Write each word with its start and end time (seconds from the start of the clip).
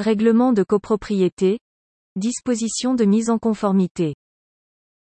Règlement 0.00 0.52
de 0.52 0.64
copropriété. 0.64 1.60
Disposition 2.16 2.94
de 2.94 3.04
mise 3.04 3.30
en 3.30 3.38
conformité. 3.38 4.16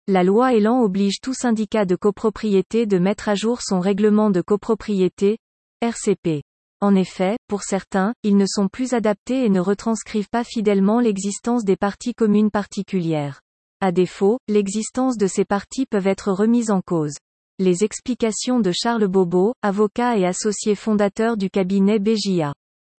La 0.08 0.24
loi 0.24 0.54
Elan 0.54 0.80
oblige 0.80 1.20
tout 1.22 1.34
syndicat 1.34 1.84
de 1.84 1.94
copropriété 1.94 2.84
de 2.86 2.98
mettre 2.98 3.28
à 3.28 3.36
jour 3.36 3.62
son 3.62 3.78
règlement 3.78 4.30
de 4.30 4.40
copropriété, 4.40 5.38
RCP. 5.82 6.42
En 6.80 6.96
effet, 6.96 7.36
pour 7.46 7.62
certains, 7.62 8.12
ils 8.24 8.36
ne 8.36 8.44
sont 8.44 8.66
plus 8.66 8.92
adaptés 8.92 9.44
et 9.44 9.50
ne 9.50 9.60
retranscrivent 9.60 10.28
pas 10.28 10.42
fidèlement 10.42 10.98
l'existence 10.98 11.62
des 11.62 11.76
parties 11.76 12.14
communes 12.14 12.50
particulières. 12.50 13.40
À 13.80 13.92
défaut, 13.92 14.38
l'existence 14.48 15.16
de 15.16 15.28
ces 15.28 15.44
parties 15.44 15.86
peuvent 15.86 16.08
être 16.08 16.32
remises 16.32 16.72
en 16.72 16.80
cause. 16.80 17.14
Les 17.60 17.84
explications 17.84 18.58
de 18.58 18.72
Charles 18.72 19.06
Bobo, 19.06 19.54
avocat 19.62 20.18
et 20.18 20.26
associé 20.26 20.74
fondateur 20.74 21.36
du 21.36 21.50
cabinet 21.50 22.00
BJA. 22.00 22.52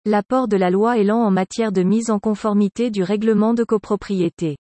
L'apport 0.05 0.49
de 0.49 0.57
la 0.57 0.69
loi 0.69 0.97
Elan 0.97 1.19
en 1.19 1.31
matière 1.31 1.71
de 1.71 1.81
mise 1.81 2.11
en 2.11 2.19
conformité 2.19 2.91
du 2.91 3.03
règlement 3.03 3.53
de 3.53 3.63
copropriété. 3.63 4.57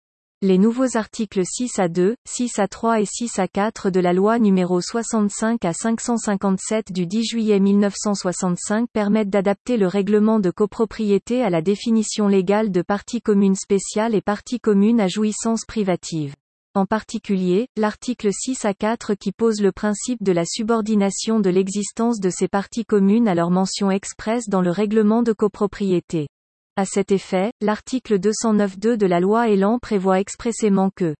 Les 0.42 0.58
nouveaux 0.58 0.96
articles 0.96 1.44
6 1.44 1.78
à 1.78 1.86
2, 1.86 2.16
6 2.28 2.58
à 2.58 2.66
3 2.66 3.02
et 3.02 3.04
6 3.04 3.38
à 3.38 3.46
4 3.46 3.90
de 3.90 4.00
la 4.00 4.12
loi 4.12 4.40
numéro 4.40 4.80
65 4.80 5.64
à 5.64 5.72
557 5.72 6.90
du 6.90 7.06
10 7.06 7.22
juillet 7.22 7.60
1965 7.60 8.88
permettent 8.92 9.30
d'adapter 9.30 9.76
le 9.76 9.86
règlement 9.86 10.40
de 10.40 10.50
copropriété 10.50 11.44
à 11.44 11.50
la 11.50 11.62
définition 11.62 12.26
légale 12.26 12.72
de 12.72 12.82
partie 12.82 13.22
commune 13.22 13.54
spéciale 13.54 14.16
et 14.16 14.20
partie 14.20 14.58
commune 14.58 15.00
à 15.00 15.06
jouissance 15.06 15.64
privative. 15.64 16.34
En 16.78 16.86
particulier, 16.86 17.66
l'article 17.76 18.28
6 18.32 18.64
à 18.64 18.72
4 18.72 19.14
qui 19.14 19.32
pose 19.32 19.60
le 19.60 19.72
principe 19.72 20.22
de 20.22 20.30
la 20.30 20.44
subordination 20.44 21.40
de 21.40 21.50
l'existence 21.50 22.20
de 22.20 22.30
ces 22.30 22.46
parties 22.46 22.84
communes 22.84 23.26
à 23.26 23.34
leur 23.34 23.50
mention 23.50 23.90
expresse 23.90 24.48
dans 24.48 24.60
le 24.60 24.70
règlement 24.70 25.24
de 25.24 25.32
copropriété. 25.32 26.28
À 26.76 26.84
cet 26.84 27.10
effet, 27.10 27.50
l'article 27.60 28.20
209.2 28.20 28.96
de 28.96 29.06
la 29.06 29.18
loi 29.18 29.48
Elan 29.48 29.80
prévoit 29.80 30.20
expressément 30.20 30.90
que 30.94 31.16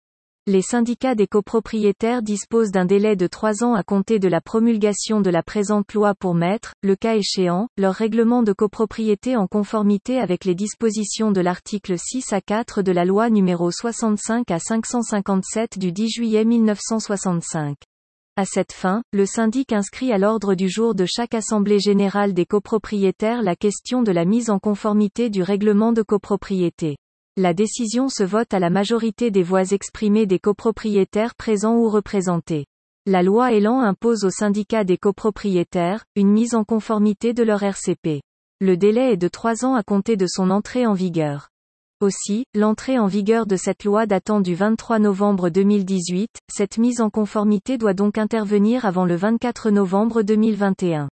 les 0.48 0.62
syndicats 0.62 1.14
des 1.14 1.27
copropriétaires 1.27 2.22
disposent 2.22 2.70
d'un 2.70 2.86
délai 2.86 3.16
de 3.16 3.27
trois 3.27 3.62
ans 3.62 3.74
à 3.74 3.82
compter 3.82 4.18
de 4.18 4.28
la 4.28 4.41
promulgation 4.41 5.20
de 5.20 5.28
la 5.28 5.42
présente 5.42 5.92
loi 5.92 6.14
pour 6.14 6.34
mettre, 6.34 6.72
le 6.82 6.96
cas 6.96 7.16
échéant, 7.16 7.68
leur 7.77 7.92
règlement 7.92 8.42
de 8.42 8.54
copropriété 8.54 9.36
en 9.36 9.46
conformité 9.46 10.19
avec 10.19 10.46
les 10.46 10.54
dispositions 10.54 11.32
de 11.32 11.42
l'article 11.42 11.98
6 11.98 12.32
à 12.32 12.41
4 12.41 12.80
de 12.80 12.92
la 12.92 13.04
loi 13.04 13.28
numéro 13.28 13.70
65 13.70 14.50
à 14.50 14.58
557 14.58 15.78
du 15.78 15.92
10 15.92 16.08
juillet 16.08 16.46
1965. 16.46 17.76
À 18.36 18.46
cette 18.46 18.72
fin, 18.72 19.02
le 19.12 19.26
syndic 19.26 19.74
inscrit 19.74 20.12
à 20.14 20.19
l'ordre 20.19 20.54
du 20.54 20.70
jour 20.70 20.94
de 20.94 21.04
chaque 21.04 21.34
assemblée 21.34 21.78
générale 21.78 22.32
des 22.32 22.46
copropriétaires 22.46 23.42
la 23.42 23.54
question 23.54 24.02
de 24.02 24.12
la 24.12 24.24
mise 24.24 24.48
en 24.48 24.58
conformité 24.58 25.28
du 25.28 25.42
règlement 25.42 25.92
de 25.92 26.00
copropriété. 26.00 26.96
La 27.41 27.55
décision 27.55 28.08
se 28.08 28.25
vote 28.25 28.53
à 28.53 28.58
la 28.58 28.69
majorité 28.69 29.31
des 29.31 29.44
voix 29.44 29.70
exprimées 29.70 30.27
des 30.27 30.41
copropriétaires 30.41 31.36
présents 31.36 31.77
ou 31.77 31.89
représentés. 31.89 32.67
La 33.06 33.22
loi 33.22 33.53
Elan 33.53 33.78
impose 33.78 34.25
aux 34.25 34.31
syndicats 34.31 34.83
des 34.83 34.97
copropriétaires, 34.97 36.05
une 36.16 36.33
mise 36.33 36.56
en 36.56 36.64
conformité 36.64 37.34
de 37.34 37.44
leur 37.44 37.62
RCP. 37.62 38.22
Le 38.61 38.77
délai 38.77 39.12
est 39.12 39.16
de 39.16 39.28
trois 39.28 39.64
ans 39.64 39.77
à 39.77 39.84
compter 39.84 40.16
de 40.16 40.27
son 40.28 40.50
entrée 40.50 40.84
en 40.84 40.94
vigueur. 40.94 41.50
Aussi, 42.00 42.42
l'entrée 42.56 42.98
en 42.98 43.06
vigueur 43.06 43.47
de 43.47 43.55
cette 43.55 43.84
loi 43.84 44.06
datant 44.06 44.41
du 44.41 44.56
23 44.56 44.98
novembre 44.98 45.48
2018, 45.48 46.28
cette 46.50 46.77
mise 46.77 47.00
en 47.00 47.09
conformité 47.09 47.78
doit 47.78 47.94
donc 47.94 48.19
intervenir 48.19 48.84
avant 48.84 49.05
le 49.05 49.14
24 49.14 49.70
novembre 49.70 50.22
2021. 50.22 51.09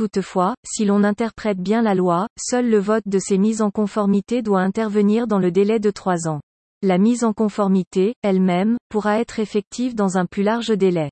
Toutefois, 0.00 0.54
si 0.64 0.86
l'on 0.86 1.04
interprète 1.04 1.58
bien 1.58 1.82
la 1.82 1.94
loi, 1.94 2.26
seul 2.38 2.70
le 2.70 2.78
vote 2.78 3.02
de 3.04 3.18
ces 3.18 3.36
mises 3.36 3.60
en 3.60 3.70
conformité 3.70 4.40
doit 4.40 4.62
intervenir 4.62 5.26
dans 5.26 5.38
le 5.38 5.50
délai 5.52 5.78
de 5.78 5.90
trois 5.90 6.26
ans. 6.26 6.40
La 6.80 6.96
mise 6.96 7.22
en 7.22 7.34
conformité, 7.34 8.14
elle-même, 8.22 8.78
pourra 8.88 9.20
être 9.20 9.40
effective 9.40 9.94
dans 9.94 10.16
un 10.16 10.24
plus 10.24 10.42
large 10.42 10.70
délai. 10.70 11.10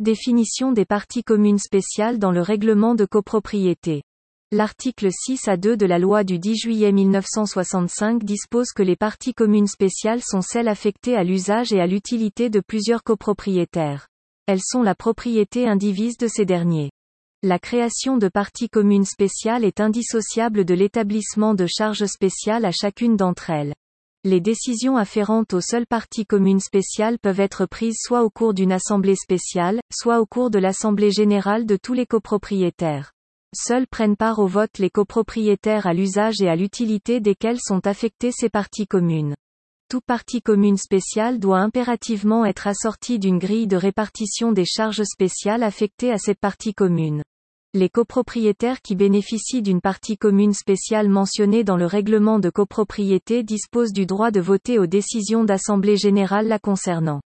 Définition 0.00 0.72
des 0.72 0.84
parties 0.84 1.22
communes 1.22 1.58
spéciales 1.58 2.18
dans 2.18 2.30
le 2.30 2.42
règlement 2.42 2.94
de 2.94 3.06
copropriété. 3.06 4.02
L'article 4.52 5.08
6 5.10 5.48
à 5.48 5.56
2 5.56 5.78
de 5.78 5.86
la 5.86 5.98
loi 5.98 6.22
du 6.22 6.38
10 6.38 6.56
juillet 6.56 6.92
1965 6.92 8.22
dispose 8.22 8.72
que 8.76 8.82
les 8.82 8.96
parties 8.96 9.32
communes 9.32 9.66
spéciales 9.66 10.20
sont 10.22 10.42
celles 10.42 10.68
affectées 10.68 11.16
à 11.16 11.24
l'usage 11.24 11.72
et 11.72 11.80
à 11.80 11.86
l'utilité 11.86 12.50
de 12.50 12.60
plusieurs 12.60 13.02
copropriétaires. 13.02 14.08
Elles 14.46 14.62
sont 14.62 14.82
la 14.82 14.94
propriété 14.94 15.66
indivise 15.66 16.18
de 16.18 16.28
ces 16.28 16.44
derniers. 16.44 16.90
La 17.42 17.58
création 17.58 18.16
de 18.16 18.28
parties 18.28 18.70
communes 18.70 19.04
spéciales 19.04 19.62
est 19.62 19.80
indissociable 19.80 20.64
de 20.64 20.72
l'établissement 20.72 21.52
de 21.52 21.66
charges 21.66 22.06
spéciales 22.06 22.64
à 22.64 22.72
chacune 22.72 23.14
d'entre 23.14 23.50
elles. 23.50 23.74
Les 24.24 24.40
décisions 24.40 24.96
afférentes 24.96 25.52
aux 25.52 25.60
seules 25.60 25.86
parties 25.86 26.24
communes 26.24 26.60
spéciales 26.60 27.18
peuvent 27.18 27.40
être 27.40 27.66
prises 27.66 27.98
soit 28.00 28.24
au 28.24 28.30
cours 28.30 28.54
d'une 28.54 28.72
assemblée 28.72 29.16
spéciale, 29.16 29.80
soit 29.92 30.20
au 30.20 30.26
cours 30.26 30.50
de 30.50 30.58
l'assemblée 30.58 31.10
générale 31.10 31.66
de 31.66 31.76
tous 31.76 31.92
les 31.92 32.06
copropriétaires. 32.06 33.12
Seuls 33.54 33.86
prennent 33.86 34.16
part 34.16 34.38
au 34.38 34.46
vote 34.46 34.78
les 34.78 34.90
copropriétaires 34.90 35.86
à 35.86 35.92
l'usage 35.92 36.40
et 36.40 36.48
à 36.48 36.56
l'utilité 36.56 37.20
desquels 37.20 37.60
sont 37.60 37.86
affectées 37.86 38.32
ces 38.32 38.48
parties 38.48 38.86
communes. 38.86 39.34
Tout 39.88 40.00
partie 40.00 40.42
commune 40.42 40.78
spéciale 40.78 41.38
doit 41.38 41.60
impérativement 41.60 42.44
être 42.44 42.66
assorti 42.66 43.20
d'une 43.20 43.38
grille 43.38 43.68
de 43.68 43.76
répartition 43.76 44.50
des 44.50 44.64
charges 44.64 45.04
spéciales 45.04 45.62
affectées 45.62 46.10
à 46.10 46.18
cette 46.18 46.40
partie 46.40 46.74
commune. 46.74 47.22
Les 47.72 47.88
copropriétaires 47.88 48.82
qui 48.82 48.96
bénéficient 48.96 49.62
d'une 49.62 49.80
partie 49.80 50.16
commune 50.16 50.54
spéciale 50.54 51.08
mentionnée 51.08 51.62
dans 51.62 51.76
le 51.76 51.86
règlement 51.86 52.40
de 52.40 52.50
copropriété 52.50 53.44
disposent 53.44 53.92
du 53.92 54.06
droit 54.06 54.32
de 54.32 54.40
voter 54.40 54.80
aux 54.80 54.88
décisions 54.88 55.44
d'assemblée 55.44 55.96
générale 55.96 56.48
la 56.48 56.58
concernant. 56.58 57.20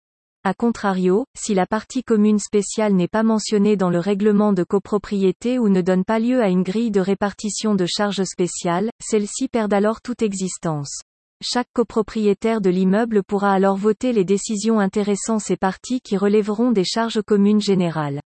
A 0.43 0.55
contrario, 0.55 1.27
si 1.37 1.53
la 1.53 1.67
partie 1.67 2.05
commune 2.05 2.39
spéciale 2.39 2.95
n'est 2.95 3.07
pas 3.07 3.23
mentionnée 3.23 3.77
dans 3.77 3.91
le 3.91 3.99
règlement 3.99 4.55
de 4.55 4.65
copropriété 4.65 5.59
ou 5.59 5.69
ne 5.69 5.83
donne 5.83 6.05
pas 6.05 6.21
lieu 6.21 6.41
à 6.41 6.49
une 6.49 6.63
grille 6.63 6.91
de 6.91 7.01
répartition 7.01 7.75
de 7.75 7.85
charges 7.85 8.25
spéciales, 8.25 8.89
celles-ci 8.99 9.49
perdent 9.49 9.75
alors 9.75 10.01
toute 10.01 10.23
existence. 10.23 11.03
Chaque 11.43 11.71
copropriétaire 11.75 12.63
de 12.63 12.71
l'immeuble 12.71 13.23
pourra 13.23 13.53
alors 13.53 13.77
voter 13.77 14.15
les 14.15 14.25
décisions 14.25 14.81
intéressant 14.81 15.39
ces 15.39 15.59
parties 15.59 16.01
qui 16.01 16.17
relèveront 16.17 16.73
des 16.73 16.85
charges 16.85 17.21
communes 17.21 17.61
générales. 17.61 18.23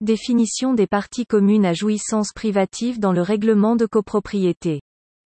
Définition 0.00 0.72
des 0.72 0.86
parties 0.86 1.26
communes 1.26 1.66
à 1.66 1.74
jouissance 1.74 2.32
privative 2.32 2.98
dans 2.98 3.12
le 3.12 3.20
règlement 3.20 3.76
de 3.76 3.84
copropriété. 3.84 4.80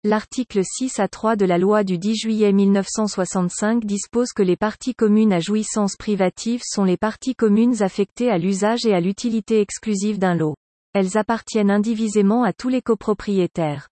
L'article 0.02 0.62
6 0.64 0.98
à 0.98 1.08
3 1.08 1.36
de 1.36 1.44
la 1.44 1.58
loi 1.58 1.84
du 1.84 1.98
10 1.98 2.14
juillet 2.16 2.52
1965 2.52 3.84
dispose 3.84 4.32
que 4.32 4.42
les 4.42 4.56
parties 4.56 4.94
communes 4.94 5.34
à 5.34 5.40
jouissance 5.40 5.96
privative 5.96 6.62
sont 6.64 6.84
les 6.84 6.96
parties 6.96 7.34
communes 7.34 7.82
affectées 7.82 8.30
à 8.30 8.38
l'usage 8.38 8.86
et 8.86 8.94
à 8.94 9.00
l'utilité 9.00 9.60
exclusive 9.60 10.18
d'un 10.18 10.36
lot. 10.36 10.54
Elles 10.94 11.18
appartiennent 11.18 11.70
indivisément 11.70 12.44
à 12.44 12.54
tous 12.54 12.70
les 12.70 12.80
copropriétaires. 12.80 13.88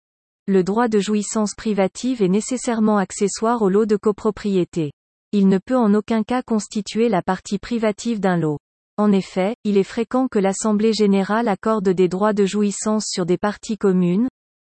Le 0.48 0.64
droit 0.64 0.88
de 0.88 0.98
jouissance 0.98 1.54
privative 1.54 2.20
est 2.20 2.28
nécessairement 2.28 2.98
accessoire 2.98 3.62
au 3.62 3.68
lot 3.68 3.86
de 3.86 3.94
copropriété. 3.94 4.90
Il 5.30 5.46
ne 5.46 5.58
peut 5.58 5.76
en 5.76 5.94
aucun 5.94 6.24
cas 6.24 6.42
constituer 6.42 7.08
la 7.08 7.22
partie 7.22 7.60
privative 7.60 8.18
d'un 8.18 8.36
lot. 8.36 8.58
En 8.96 9.12
effet, 9.12 9.54
il 9.62 9.78
est 9.78 9.84
fréquent 9.84 10.26
que 10.26 10.40
l'Assemblée 10.40 10.94
générale 10.94 11.46
accorde 11.46 11.88
des 11.88 12.08
droits 12.08 12.32
de 12.32 12.44
jouissance 12.44 13.06
sur 13.06 13.24
des 13.24 13.38
parties 13.38 13.78
communes, 13.78 14.26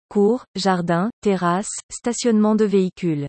cours, 0.09 0.45
jardins, 0.55 1.11
terrasses, 1.19 1.75
stationnement 1.91 2.55
de 2.55 2.63
véhicules. 2.63 3.27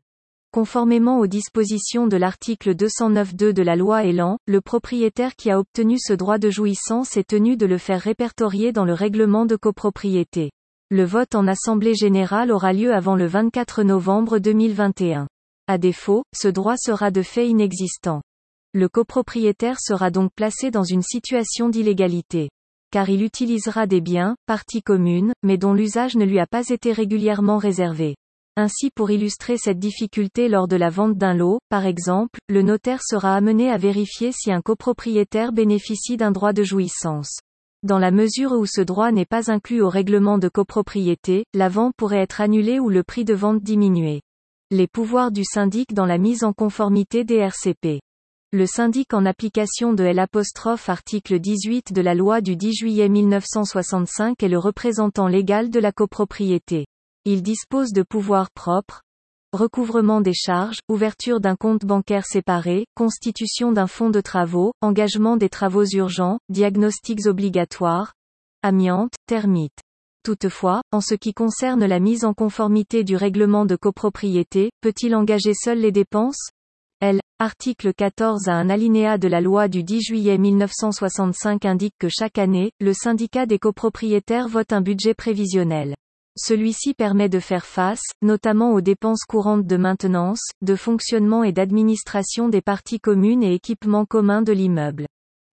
Conformément 0.53 1.19
aux 1.19 1.27
dispositions 1.27 2.07
de 2.07 2.15
l'article 2.15 2.75
209.2 2.75 3.51
de 3.51 3.61
la 3.61 3.75
loi 3.75 4.05
Elan, 4.05 4.37
le 4.47 4.61
propriétaire 4.61 5.35
qui 5.35 5.51
a 5.51 5.59
obtenu 5.59 5.97
ce 5.99 6.13
droit 6.13 6.37
de 6.37 6.49
jouissance 6.49 7.17
est 7.17 7.27
tenu 7.27 7.57
de 7.57 7.65
le 7.65 7.77
faire 7.77 7.99
répertorier 7.99 8.71
dans 8.71 8.85
le 8.85 8.93
règlement 8.93 9.45
de 9.45 9.57
copropriété. 9.57 10.49
Le 10.89 11.03
vote 11.03 11.35
en 11.35 11.47
Assemblée 11.47 11.95
générale 11.95 12.51
aura 12.51 12.71
lieu 12.71 12.93
avant 12.93 13.15
le 13.15 13.27
24 13.27 13.83
novembre 13.83 14.39
2021. 14.39 15.27
À 15.67 15.77
défaut, 15.77 16.23
ce 16.33 16.47
droit 16.47 16.77
sera 16.77 17.11
de 17.11 17.21
fait 17.21 17.49
inexistant. 17.49 18.21
Le 18.73 18.87
copropriétaire 18.87 19.79
sera 19.81 20.11
donc 20.11 20.31
placé 20.33 20.71
dans 20.71 20.83
une 20.83 21.01
situation 21.01 21.69
d'illégalité 21.69 22.49
car 22.91 23.09
il 23.09 23.21
utilisera 23.21 23.85
des 23.85 24.01
biens, 24.01 24.35
parties 24.45 24.81
communes, 24.81 25.33
mais 25.43 25.57
dont 25.57 25.73
l'usage 25.73 26.15
ne 26.15 26.25
lui 26.25 26.39
a 26.39 26.47
pas 26.47 26.69
été 26.69 26.93
régulièrement 26.93 27.57
réservé. 27.57 28.15
Ainsi 28.55 28.89
pour 28.89 29.11
illustrer 29.11 29.57
cette 29.57 29.77
difficulté 29.77 30.47
lors 30.49 30.67
de 30.67 30.77
la 30.77 30.89
vente 30.89 31.17
d'un 31.17 31.33
lot, 31.33 31.59
par 31.69 31.85
exemple, 31.85 32.39
le 32.49 32.61
notaire 32.61 33.03
sera 33.03 33.35
amené 33.35 33.69
à 33.69 33.77
vérifier 33.77 34.31
si 34.31 34.51
un 34.51 34.61
copropriétaire 34.61 35.51
bénéficie 35.51 36.17
d'un 36.17 36.31
droit 36.31 36.53
de 36.53 36.63
jouissance. 36.63 37.39
Dans 37.83 37.99
la 37.99 38.09
mesure 38.09 38.53
où 38.53 38.65
ce 38.65 38.81
droit 38.81 39.11
n'est 39.11 39.25
pas 39.25 39.51
inclus 39.51 39.81
au 39.81 39.89
règlement 39.89 40.39
de 40.39 40.49
copropriété, 40.49 41.45
la 41.53 41.69
vente 41.69 41.93
pourrait 41.95 42.21
être 42.21 42.41
annulée 42.41 42.79
ou 42.79 42.89
le 42.89 43.03
prix 43.03 43.23
de 43.23 43.35
vente 43.35 43.61
diminué. 43.61 44.21
Les 44.71 44.87
pouvoirs 44.87 45.31
du 45.31 45.43
syndic 45.43 45.93
dans 45.93 46.07
la 46.07 46.17
mise 46.17 46.43
en 46.43 46.53
conformité 46.53 47.23
des 47.23 47.35
RCP. 47.35 48.01
Le 48.51 48.65
syndic 48.65 49.13
en 49.13 49.25
application 49.25 49.93
de 49.93 50.03
L' 50.03 50.25
article 50.87 51.39
18 51.39 51.93
de 51.93 52.01
la 52.01 52.15
loi 52.15 52.41
du 52.41 52.55
10 52.55 52.73
juillet 52.73 53.09
1965 53.09 54.41
est 54.41 54.47
le 54.47 54.57
représentant 54.57 55.27
légal 55.27 55.69
de 55.69 55.79
la 55.79 55.91
copropriété. 55.91 56.87
Il 57.25 57.43
dispose 57.43 57.91
de 57.91 58.03
pouvoirs 58.03 58.49
propres, 58.51 59.03
recouvrement 59.53 60.21
des 60.21 60.33
charges, 60.33 60.79
ouverture 60.89 61.39
d'un 61.39 61.55
compte 61.55 61.85
bancaire 61.85 62.25
séparé, 62.25 62.85
constitution 62.95 63.71
d'un 63.71 63.87
fonds 63.87 64.09
de 64.09 64.21
travaux, 64.21 64.73
engagement 64.81 65.37
des 65.37 65.49
travaux 65.49 65.85
urgents, 65.85 66.39
diagnostics 66.49 67.25
obligatoires, 67.27 68.13
amiante, 68.61 69.13
termites. 69.25 69.79
Toutefois, 70.23 70.81
en 70.91 70.99
ce 70.99 71.15
qui 71.15 71.33
concerne 71.33 71.85
la 71.85 71.99
mise 71.99 72.25
en 72.25 72.33
conformité 72.33 73.03
du 73.03 73.15
règlement 73.15 73.65
de 73.65 73.77
copropriété, 73.77 74.71
peut-il 74.81 75.15
engager 75.15 75.53
seul 75.53 75.79
les 75.79 75.91
dépenses? 75.91 76.49
L. 76.99 77.21
Article 77.39 77.93
14 77.93 78.47
à 78.49 78.55
un 78.55 78.69
alinéa 78.69 79.17
de 79.17 79.27
la 79.27 79.39
loi 79.39 79.67
du 79.67 79.83
10 79.83 80.01
juillet 80.01 80.37
1965 80.37 81.63
indique 81.65 81.93
que 81.99 82.09
chaque 82.09 82.39
année, 82.39 82.71
le 82.79 82.93
syndicat 82.93 83.45
des 83.45 83.59
copropriétaires 83.59 84.47
vote 84.47 84.73
un 84.73 84.81
budget 84.81 85.13
prévisionnel. 85.13 85.95
Celui-ci 86.39 86.93
permet 86.93 87.29
de 87.29 87.39
faire 87.39 87.65
face, 87.65 88.03
notamment 88.21 88.73
aux 88.73 88.81
dépenses 88.81 89.23
courantes 89.27 89.65
de 89.65 89.75
maintenance, 89.75 90.43
de 90.61 90.75
fonctionnement 90.75 91.43
et 91.43 91.51
d'administration 91.51 92.47
des 92.47 92.61
parties 92.61 92.99
communes 92.99 93.41
et 93.41 93.55
équipements 93.55 94.05
communs 94.05 94.43
de 94.43 94.53
l'immeuble. 94.53 95.07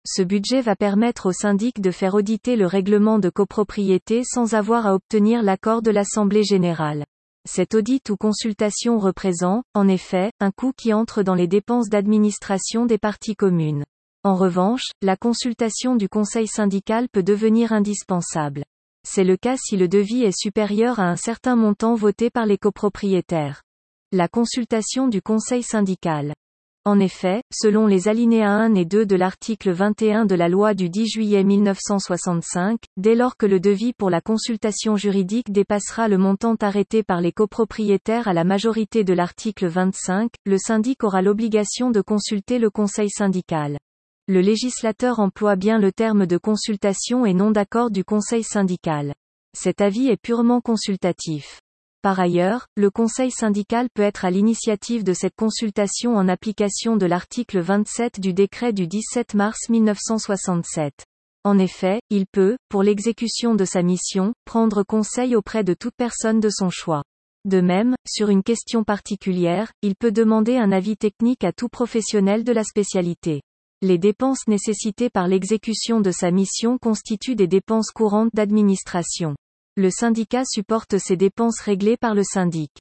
Ce 0.06 0.22
budget 0.22 0.60
va 0.60 0.76
permettre 0.76 1.28
au 1.28 1.32
syndic 1.32 1.80
de 1.80 1.90
faire 1.90 2.16
auditer 2.16 2.58
le 2.58 2.66
règlement 2.66 3.18
de 3.18 3.30
copropriété 3.30 4.24
sans 4.26 4.56
avoir 4.56 4.86
à 4.86 4.94
obtenir 4.94 5.42
l'accord 5.42 5.82
de 5.82 5.92
l'Assemblée 5.92 6.44
générale. 6.44 7.06
Cet 7.48 7.76
audit 7.76 8.10
ou 8.10 8.18
consultation 8.18 9.00
représente, 9.00 9.64
en 9.74 9.88
effet, 9.88 10.32
un 10.42 10.52
coût 10.52 10.74
qui 10.76 10.94
entre 10.94 11.24
dans 11.24 11.36
les 11.36 11.48
dépenses 11.48 11.88
d'administration 11.88 12.86
des 12.86 12.98
parties 12.98 13.38
communes. 13.38 13.86
En 14.26 14.36
revanche, 14.36 14.92
la 15.02 15.16
consultation 15.16 15.96
du 15.96 16.10
conseil 16.10 16.48
syndical 16.48 17.08
peut 17.10 17.24
devenir 17.24 17.72
indispensable. 17.72 18.64
C'est 19.06 19.24
le 19.24 19.38
cas 19.38 19.58
si 19.58 19.78
le 19.78 19.88
devis 19.88 20.24
est 20.24 20.36
supérieur 20.36 21.00
à 21.00 21.04
un 21.04 21.18
certain 21.18 21.56
montant 21.56 21.94
voté 21.94 22.32
par 22.32 22.48
les 22.48 22.58
copropriétaires. 22.58 23.62
La 24.12 24.28
consultation 24.28 25.08
du 25.08 25.22
conseil 25.22 25.62
syndical. 25.62 26.34
En 26.84 27.00
effet, 27.00 27.44
selon 27.54 27.86
les 27.86 28.08
alinéas 28.08 28.50
1 28.50 28.76
et 28.76 28.86
2 28.86 29.06
de 29.06 29.16
l'article 29.16 29.72
21 29.72 30.26
de 30.26 30.36
la 30.36 30.50
loi 30.50 30.74
du 30.74 30.90
10 30.90 31.08
juillet 31.08 31.44
1965, 31.44 32.80
dès 32.98 33.14
lors 33.14 33.38
que 33.38 33.46
le 33.46 33.60
devis 33.60 33.94
pour 33.94 34.10
la 34.10 34.20
consultation 34.20 34.98
juridique 34.98 35.52
dépassera 35.52 36.08
le 36.08 36.18
montant 36.18 36.56
arrêté 36.56 37.04
par 37.04 37.22
les 37.22 37.32
copropriétaires 37.32 38.28
à 38.28 38.34
la 38.34 38.44
majorité 38.44 39.04
de 39.04 39.14
l'article 39.14 39.68
25, 39.68 40.32
le 40.46 40.58
syndic 40.58 41.04
aura 41.04 41.22
l'obligation 41.22 41.92
de 41.92 42.02
consulter 42.02 42.58
le 42.58 42.70
conseil 42.70 43.10
syndical. 43.10 43.78
Le 44.30 44.40
législateur 44.40 45.20
emploie 45.20 45.58
bien 45.58 45.80
le 45.80 45.92
terme 45.92 46.26
de 46.26 46.38
consultation 46.38 47.26
et 47.26 47.34
non 47.34 47.52
d'accord 47.52 47.92
du 47.92 48.06
conseil 48.06 48.42
syndical. 48.42 49.14
Cet 49.54 49.82
avis 49.82 50.08
est 50.08 50.22
purement 50.22 50.62
consultatif. 50.62 51.60
Par 52.02 52.22
ailleurs, 52.22 52.68
le 52.78 52.90
conseil 52.90 53.32
syndical 53.32 53.90
peut 53.94 54.02
être 54.02 54.24
à 54.24 54.32
l'initiative 54.32 55.04
de 55.04 55.12
cette 55.12 55.36
consultation 55.36 56.16
en 56.16 56.30
application 56.30 56.96
de 56.96 57.06
l'article 57.06 57.60
27 57.60 58.22
du 58.22 58.34
décret 58.34 58.72
du 58.72 58.88
17 58.88 59.34
mars 59.34 59.68
1967. 59.68 60.94
En 61.44 61.60
effet, 61.60 62.00
il 62.10 62.26
peut, 62.26 62.56
pour 62.70 62.82
l'exécution 62.82 63.56
de 63.56 63.66
sa 63.66 63.84
mission, 63.84 64.34
prendre 64.46 64.84
conseil 64.84 65.36
auprès 65.36 65.66
de 65.66 65.74
toute 65.74 65.96
personne 65.98 66.40
de 66.40 66.50
son 66.50 66.70
choix. 66.70 67.04
De 67.44 67.60
même, 67.60 67.94
sur 68.08 68.30
une 68.30 68.44
question 68.44 68.86
particulière, 68.86 69.74
il 69.82 69.96
peut 69.98 70.14
demander 70.14 70.56
un 70.56 70.72
avis 70.72 70.96
technique 70.96 71.44
à 71.44 71.52
tout 71.52 71.68
professionnel 71.68 72.46
de 72.46 72.54
la 72.54 72.64
spécialité. 72.64 73.42
Les 73.86 73.98
dépenses 73.98 74.48
nécessitées 74.48 75.10
par 75.10 75.28
l'exécution 75.28 76.00
de 76.00 76.10
sa 76.10 76.32
mission 76.32 76.78
constituent 76.78 77.36
des 77.36 77.48
dépenses 77.48 77.92
courantes 77.92 78.30
d'administration. 78.34 79.36
Le 79.76 79.90
syndicat 79.90 80.46
supporte 80.46 80.98
ces 81.00 81.18
dépenses 81.18 81.60
réglées 81.60 81.98
par 81.98 82.16
le 82.16 82.24
syndic. 82.24 82.72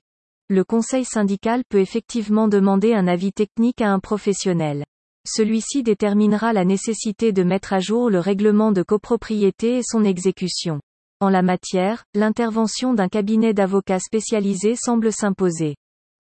Le 0.49 0.63
conseil 0.63 1.05
syndical 1.05 1.65
peut 1.69 1.81
effectivement 1.81 2.47
demander 2.47 2.95
un 2.95 3.09
avis 3.09 3.33
technique 3.33 3.81
à 3.81 3.91
un 3.91 3.99
professionnel. 3.99 4.85
Celui-ci 5.27 5.83
déterminera 5.83 6.53
la 6.53 6.65
nécessité 6.65 7.33
de 7.33 7.43
mettre 7.43 7.73
à 7.73 7.81
jour 7.81 8.09
le 8.09 8.21
règlement 8.21 8.71
de 8.71 8.85
copropriété 8.85 9.79
et 9.79 9.83
son 9.85 10.05
exécution. 10.05 10.81
En 11.19 11.31
la 11.31 11.43
matière, 11.43 12.05
l'intervention 12.15 12.95
d'un 12.95 13.09
cabinet 13.09 13.55
d'avocats 13.55 13.99
spécialisé 13.99 14.77
semble 14.77 15.13
s'imposer. 15.13 15.75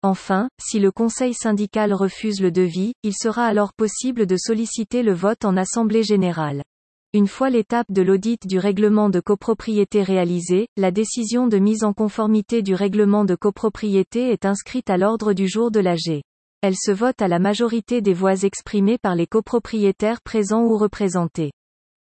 Enfin, 0.02 0.48
si 0.62 0.80
le 0.80 0.92
conseil 0.92 1.34
syndical 1.34 1.94
refuse 1.94 2.40
le 2.40 2.52
devis, 2.52 2.94
il 3.04 3.14
sera 3.14 3.46
alors 3.46 3.74
possible 3.74 4.26
de 4.26 4.38
solliciter 4.38 5.04
le 5.04 5.14
vote 5.14 5.44
en 5.44 5.58
assemblée 5.58 6.04
générale. 6.04 6.64
Une 7.12 7.28
fois 7.28 7.50
l'étape 7.50 7.92
de 7.92 8.02
l'audit 8.02 8.48
du 8.48 8.60
règlement 8.60 9.10
de 9.10 9.20
copropriété 9.20 10.02
réalisée, 10.04 10.68
la 10.78 10.92
décision 10.92 11.48
de 11.48 11.58
mise 11.58 11.84
en 11.84 11.92
conformité 11.92 12.62
du 12.62 12.76
règlement 12.76 13.26
de 13.26 13.36
copropriété 13.36 14.30
est 14.30 14.46
inscrite 14.46 14.90
à 14.90 14.98
l'ordre 14.98 15.34
du 15.34 15.50
jour 15.50 15.70
de 15.70 15.80
l'AG. 15.80 16.22
Elle 16.62 16.76
se 16.78 16.92
vote 16.92 17.22
à 17.22 17.28
la 17.28 17.40
majorité 17.40 18.02
des 18.02 18.14
voix 18.14 18.44
exprimées 18.44 19.00
par 19.00 19.16
les 19.16 19.28
copropriétaires 19.28 20.22
présents 20.22 20.64
ou 20.64 20.78
représentés. 20.78 21.52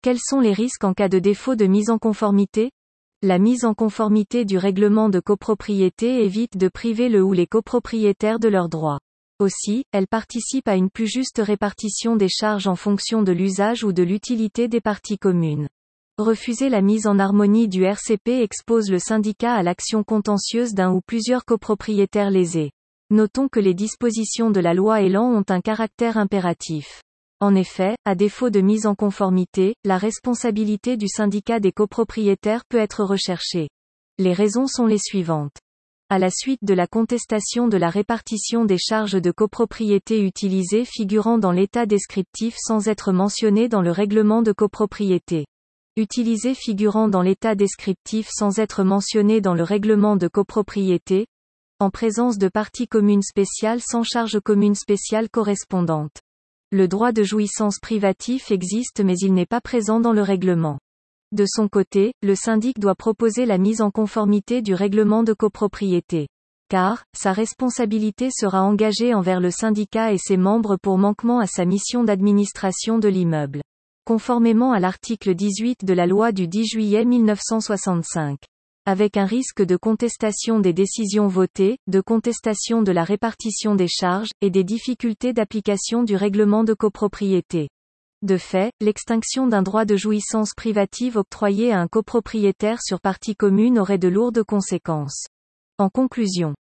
Quels 0.03 0.21
sont 0.21 0.41
les 0.41 0.53
risques 0.53 0.85
en 0.85 0.95
cas 0.95 1.09
de 1.09 1.19
défaut 1.19 1.57
de 1.57 1.67
mise 1.67 1.91
en 1.91 1.99
conformité? 1.99 2.71
La 3.23 3.41
mise 3.41 3.65
en 3.65 3.75
conformité 3.75 4.45
du 4.45 4.59
règlement 4.59 5.09
de 5.09 5.19
copropriété 5.19 6.25
évite 6.25 6.57
de 6.57 6.69
priver 6.69 7.09
le 7.09 7.21
ou 7.21 7.33
les 7.33 7.49
copropriétaires 7.49 8.39
de 8.39 8.49
leurs 8.49 8.69
droits. 8.69 9.01
Aussi, 9.41 9.83
elle 9.91 10.07
participe 10.07 10.69
à 10.69 10.77
une 10.77 10.89
plus 10.89 11.09
juste 11.09 11.41
répartition 11.45 12.15
des 12.15 12.29
charges 12.29 12.69
en 12.69 12.77
fonction 12.77 13.25
de 13.25 13.33
l'usage 13.33 13.83
ou 13.83 13.93
de 13.93 14.05
l'utilité 14.05 14.69
des 14.69 14.81
parties 14.81 15.19
communes. 15.19 15.69
Refuser 16.17 16.69
la 16.69 16.81
mise 16.81 17.09
en 17.09 17.19
harmonie 17.19 17.67
du 17.67 17.83
RCP 17.83 18.41
expose 18.41 18.89
le 18.89 19.01
syndicat 19.01 19.55
à 19.55 19.65
l'action 19.65 20.05
contentieuse 20.05 20.75
d'un 20.75 20.93
ou 20.93 21.01
plusieurs 21.05 21.45
copropriétaires 21.45 22.31
lésés. 22.31 22.71
Notons 23.11 23.49
que 23.49 23.59
les 23.59 23.75
dispositions 23.75 24.53
de 24.53 24.61
la 24.61 24.75
loi 24.75 25.03
Elan 25.03 25.33
ont 25.33 25.45
un 25.49 25.61
caractère 25.61 26.19
impératif. 26.19 27.03
En 27.41 27.55
effet, 27.55 27.97
à 28.05 28.17
défaut 28.17 28.51
de 28.51 28.61
mise 28.61 28.85
en 28.85 28.97
conformité, 28.97 29.77
la 29.85 29.97
responsabilité 29.97 30.97
du 30.97 31.07
syndicat 31.07 31.61
des 31.61 31.71
copropriétaires 31.71 32.65
peut 32.69 32.79
être 32.79 33.05
recherchée. 33.05 33.69
Les 34.19 34.33
raisons 34.33 34.67
sont 34.67 34.87
les 34.87 34.99
suivantes. 34.99 35.57
À 36.11 36.19
la 36.19 36.31
suite 36.31 36.65
de 36.65 36.75
la 36.75 36.89
contestation 36.89 37.69
de 37.69 37.77
la 37.77 37.91
répartition 37.91 38.65
des 38.65 38.79
charges 38.79 39.23
de 39.23 39.31
copropriété 39.31 40.21
utilisées 40.21 40.85
figurant 40.85 41.39
dans 41.39 41.53
l'état 41.53 41.87
descriptif 41.87 42.57
sans 42.59 42.89
être 42.89 43.13
mentionnées 43.13 43.69
dans 43.69 43.83
le 43.83 43.93
règlement 43.93 44.43
de 44.43 44.51
copropriété. 44.51 45.47
Utilisées 45.97 46.55
figurant 46.55 47.07
dans 47.07 47.23
l'état 47.23 47.55
descriptif 47.55 48.29
sans 48.33 48.59
être 48.59 48.83
mentionnées 48.83 49.41
dans 49.41 49.55
le 49.55 49.63
règlement 49.63 50.17
de 50.17 50.27
copropriété. 50.27 51.29
En 51.79 51.91
présence 51.91 52.37
de 52.37 52.49
parties 52.49 52.89
communes 52.89 53.23
spéciales 53.23 53.81
sans 53.81 54.03
charge 54.03 54.41
commune 54.41 54.75
spéciale 54.75 55.29
correspondante. 55.29 56.19
Le 56.71 56.87
droit 56.87 57.13
de 57.13 57.23
jouissance 57.23 57.79
privatif 57.79 58.51
existe 58.51 59.01
mais 59.01 59.17
il 59.23 59.33
n'est 59.33 59.47
pas 59.47 59.63
présent 59.63 60.01
dans 60.01 60.13
le 60.13 60.21
règlement. 60.21 60.79
De 61.33 61.47
son 61.47 61.67
côté, 61.67 62.13
le 62.23 62.35
syndic 62.35 62.79
doit 62.79 62.95
proposer 62.95 63.47
la 63.47 63.57
mise 63.57 63.81
en 63.81 63.91
conformité 63.91 64.61
du 64.61 64.75
règlement 64.75 65.23
de 65.23 65.33
copropriété. 65.33 66.29
Car, 66.69 67.05
sa 67.17 67.33
responsabilité 67.33 68.29
sera 68.31 68.63
engagée 68.63 69.15
envers 69.15 69.41
le 69.41 69.51
syndicat 69.51 70.13
et 70.13 70.19
ses 70.19 70.37
membres 70.37 70.77
pour 70.77 70.99
manquement 70.99 71.39
à 71.39 71.47
sa 71.47 71.65
mission 71.65 72.05
d'administration 72.05 72.99
de 72.99 73.09
l'immeuble. 73.09 73.63
Conformément 74.05 74.73
à 74.73 74.79
l'article 74.79 75.35
18 75.35 75.87
de 75.87 75.95
la 75.95 76.07
loi 76.07 76.33
du 76.33 76.49
10 76.49 76.67
juillet 76.67 77.07
1965 77.07 78.39
avec 78.89 79.19
un 79.19 79.27
risque 79.27 79.61
de 79.61 79.77
contestation 79.77 80.61
des 80.61 80.73
décisions 80.73 81.27
votées, 81.27 81.77
de 81.89 82.01
contestation 82.01 82.81
de 82.81 82.91
la 82.91 83.05
répartition 83.05 83.75
des 83.75 83.87
charges, 83.87 84.31
et 84.41 84.49
des 84.49 84.65
difficultés 84.65 85.35
d'application 85.35 86.05
du 86.05 86.17
règlement 86.17 86.65
de 86.65 86.73
copropriété. 86.73 87.69
De 88.23 88.39
fait, 88.39 88.73
l'extinction 88.81 89.47
d'un 89.47 89.61
droit 89.61 89.85
de 89.85 89.95
jouissance 89.95 90.55
privative 90.55 91.19
octroyé 91.19 91.71
à 91.71 91.81
un 91.81 91.87
copropriétaire 91.87 92.81
sur 92.81 93.03
partie 93.03 93.37
commune 93.37 93.79
aurait 93.79 93.99
de 93.99 94.09
lourdes 94.09 94.43
conséquences. 94.43 95.27
En 95.77 95.91
conclusion, 95.91 96.55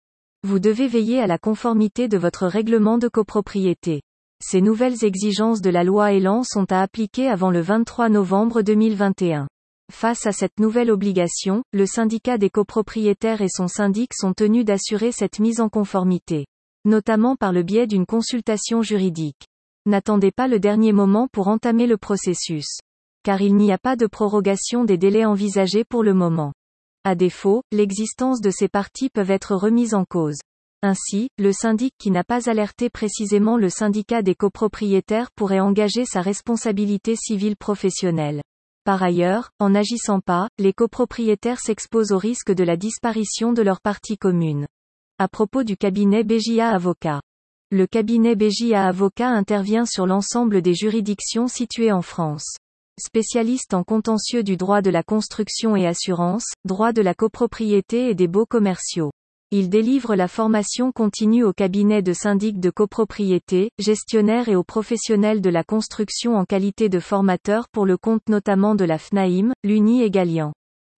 vous 0.42 0.58
devez 0.58 0.88
veiller 0.88 1.20
à 1.20 1.28
la 1.28 1.38
conformité 1.38 2.08
de 2.08 2.18
votre 2.18 2.48
règlement 2.48 2.98
de 2.98 3.08
copropriété. 3.08 4.02
Ces 4.44 4.62
nouvelles 4.62 5.06
exigences 5.06 5.62
de 5.62 5.70
la 5.70 5.84
loi 5.84 6.14
Elan 6.14 6.42
sont 6.42 6.72
à 6.72 6.82
appliquer 6.82 7.28
avant 7.28 7.52
le 7.52 7.62
23 7.62 8.10
novembre 8.10 8.64
2021. 8.64 9.46
Face 9.92 10.26
à 10.26 10.32
cette 10.32 10.60
nouvelle 10.60 10.90
obligation, 10.90 11.64
le 11.72 11.86
syndicat 11.86 12.38
des 12.38 12.50
copropriétaires 12.50 13.42
et 13.42 13.50
son 13.50 13.68
syndic 13.68 14.14
sont 14.14 14.34
tenus 14.34 14.66
d'assurer 14.66 15.12
cette 15.12 15.40
mise 15.40 15.62
en 15.62 15.70
conformité. 15.70 16.46
Notamment 16.86 17.36
par 17.36 17.52
le 17.54 17.64
biais 17.64 17.88
d'une 17.88 18.06
consultation 18.06 18.82
juridique. 18.82 19.48
N'attendez 19.86 20.32
pas 20.32 20.48
le 20.48 20.60
dernier 20.60 20.92
moment 20.92 21.28
pour 21.32 21.48
entamer 21.48 21.86
le 21.86 21.98
processus. 21.98 22.80
Car 23.24 23.42
il 23.42 23.56
n'y 23.56 23.72
a 23.72 23.78
pas 23.78 23.96
de 23.96 24.08
prorogation 24.08 24.84
des 24.84 24.98
délais 24.98 25.26
envisagés 25.26 25.84
pour 25.84 26.04
le 26.04 26.14
moment. 26.14 26.54
À 27.04 27.14
défaut, 27.14 27.62
l'existence 27.72 28.42
de 28.42 28.50
ces 28.50 28.68
parties 28.68 29.10
peuvent 29.10 29.32
être 29.32 29.56
remises 29.56 29.94
en 29.94 30.06
cause. 30.06 30.40
Ainsi, 30.82 31.30
le 31.38 31.52
syndic 31.52 31.94
qui 32.00 32.10
n'a 32.10 32.24
pas 32.24 32.50
alerté 32.50 32.90
précisément 32.90 33.58
le 33.58 33.70
syndicat 33.70 34.24
des 34.24 34.36
copropriétaires 34.36 35.30
pourrait 35.36 35.60
engager 35.60 36.06
sa 36.06 36.22
responsabilité 36.22 37.16
civile 37.16 37.56
professionnelle. 37.56 38.42
Par 38.86 39.02
ailleurs, 39.02 39.50
en 39.60 39.72
n'agissant 39.72 40.20
pas, 40.20 40.48
les 40.60 40.72
copropriétaires 40.72 41.60
s'exposent 41.60 42.12
au 42.12 42.20
risque 42.20 42.52
de 42.52 42.64
la 42.64 42.78
disparition 42.78 43.52
de 43.52 43.64
leur 43.64 43.82
partie 43.82 44.16
commune. 44.16 44.68
À 45.18 45.28
propos 45.28 45.64
du 45.64 45.76
cabinet 45.76 46.24
BJA 46.24 46.70
Avocat. 46.70 47.20
Le 47.72 47.88
cabinet 47.88 48.36
BJA 48.36 48.86
Avocat 48.86 49.30
intervient 49.30 49.88
sur 49.88 50.06
l'ensemble 50.06 50.62
des 50.62 50.76
juridictions 50.76 51.48
situées 51.48 51.92
en 51.92 52.04
France. 52.04 52.58
Spécialiste 53.00 53.74
en 53.74 53.84
contentieux 53.84 54.44
du 54.44 54.56
droit 54.56 54.84
de 54.84 54.92
la 54.92 55.02
construction 55.02 55.76
et 55.76 55.88
assurance, 55.88 56.46
droit 56.64 56.94
de 56.94 57.02
la 57.02 57.16
copropriété 57.16 58.12
et 58.12 58.14
des 58.14 58.28
baux 58.28 58.46
commerciaux. 58.46 59.10
Il 59.52 59.70
délivre 59.70 60.16
la 60.16 60.28
formation 60.28 60.92
continue 60.92 61.44
au 61.44 61.54
cabinet 61.54 62.02
de 62.02 62.14
syndic 62.14 62.60
de 62.60 62.72
copropriété, 62.72 63.70
gestionnaire 63.78 64.50
et 64.50 64.56
aux 64.56 64.64
professionnels 64.64 65.40
de 65.40 65.50
la 65.52 65.64
construction 65.64 66.36
en 66.36 66.46
qualité 66.46 66.90
de 66.90 67.00
formateur 67.00 67.70
pour 67.72 67.86
le 67.86 67.96
compte 67.96 68.28
notamment 68.28 68.74
de 68.74 68.86
la 68.86 68.98
FNAIM, 68.98 69.54
l'UNI 69.64 70.02
et 70.02 70.10
Galian. 70.10 70.54